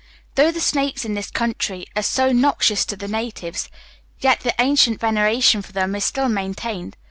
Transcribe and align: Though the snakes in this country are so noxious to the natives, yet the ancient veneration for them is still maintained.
Though 0.33 0.49
the 0.51 0.59
snakes 0.59 1.05
in 1.05 1.13
this 1.13 1.29
country 1.29 1.85
are 1.95 2.01
so 2.01 2.31
noxious 2.31 2.85
to 2.85 2.95
the 2.97 3.07
natives, 3.07 3.69
yet 4.19 4.39
the 4.39 4.55
ancient 4.57 4.99
veneration 4.99 5.61
for 5.61 5.73
them 5.73 5.93
is 5.93 6.05
still 6.05 6.27
maintained. 6.27 6.97